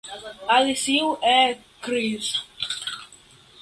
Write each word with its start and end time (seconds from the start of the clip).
Alicio 0.55 1.11
ekkriis. 1.33 2.35